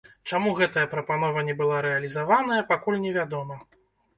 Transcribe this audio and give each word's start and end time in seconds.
Чаму 0.29 0.53
гэтая 0.59 0.85
прапанова 0.93 1.43
не 1.49 1.55
была 1.61 1.77
рэалізаваная, 1.87 2.59
пакуль 2.73 2.99
невядома. 3.05 3.63